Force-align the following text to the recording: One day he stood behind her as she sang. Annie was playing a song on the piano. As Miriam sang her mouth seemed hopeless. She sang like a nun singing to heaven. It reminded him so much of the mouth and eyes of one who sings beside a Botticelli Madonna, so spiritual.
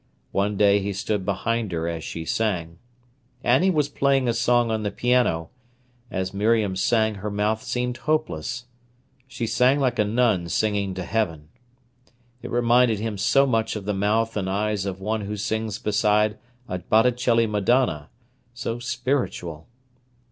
One 0.31 0.57
day 0.57 0.79
he 0.79 0.93
stood 0.93 1.25
behind 1.25 1.71
her 1.73 1.87
as 1.87 2.03
she 2.03 2.25
sang. 2.25 2.79
Annie 3.43 3.69
was 3.69 3.87
playing 3.87 4.27
a 4.27 4.33
song 4.33 4.71
on 4.71 4.81
the 4.81 4.89
piano. 4.89 5.51
As 6.09 6.33
Miriam 6.33 6.75
sang 6.75 7.17
her 7.21 7.29
mouth 7.29 7.61
seemed 7.61 7.97
hopeless. 7.97 8.65
She 9.27 9.45
sang 9.45 9.79
like 9.79 9.99
a 9.99 10.03
nun 10.03 10.49
singing 10.49 10.95
to 10.95 11.03
heaven. 11.03 11.49
It 12.41 12.49
reminded 12.49 12.97
him 12.97 13.15
so 13.15 13.45
much 13.45 13.75
of 13.75 13.85
the 13.85 13.93
mouth 13.93 14.35
and 14.35 14.49
eyes 14.49 14.87
of 14.87 14.99
one 14.99 15.21
who 15.21 15.37
sings 15.37 15.77
beside 15.77 16.39
a 16.67 16.79
Botticelli 16.79 17.45
Madonna, 17.45 18.09
so 18.55 18.79
spiritual. 18.79 19.67